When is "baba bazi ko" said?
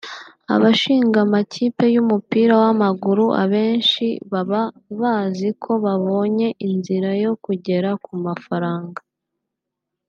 4.31-5.71